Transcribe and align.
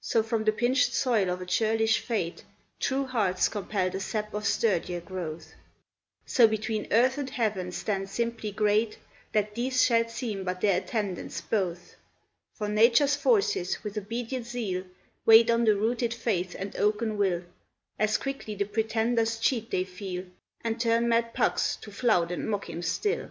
So 0.00 0.22
from 0.22 0.44
the 0.44 0.52
pinched 0.52 0.94
soil 0.94 1.28
of 1.28 1.40
a 1.40 1.44
churlish 1.44 1.98
fate, 1.98 2.44
True 2.78 3.04
hearts 3.06 3.48
compel 3.48 3.90
the 3.90 3.98
sap 3.98 4.32
of 4.32 4.46
sturdier 4.46 5.00
growth, 5.00 5.52
So 6.24 6.46
between 6.46 6.86
earth 6.92 7.18
and 7.18 7.28
heaven 7.28 7.72
stand 7.72 8.08
simply 8.08 8.52
great, 8.52 8.98
That 9.32 9.56
these 9.56 9.82
shall 9.82 10.08
seem 10.08 10.44
but 10.44 10.60
their 10.60 10.78
attendants 10.80 11.40
both; 11.40 11.96
For 12.54 12.68
nature's 12.68 13.16
forces 13.16 13.82
with 13.82 13.98
obedient 13.98 14.46
zeal 14.46 14.84
Wait 15.26 15.50
on 15.50 15.64
the 15.64 15.74
rooted 15.74 16.14
faith 16.14 16.54
and 16.56 16.76
oaken 16.76 17.16
will; 17.18 17.42
As 17.98 18.16
quickly 18.16 18.54
the 18.54 18.62
pretender's 18.64 19.40
cheat 19.40 19.72
they 19.72 19.82
feel, 19.82 20.24
And 20.60 20.80
turn 20.80 21.08
mad 21.08 21.34
Pucks 21.34 21.74
to 21.74 21.90
flout 21.90 22.30
and 22.30 22.48
mock 22.48 22.70
him 22.70 22.80
still. 22.80 23.30